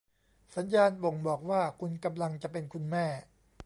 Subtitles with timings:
[0.55, 3.05] สัญญาณบ่งบอกว่าคุณกำลังจะเป็นคุณแม่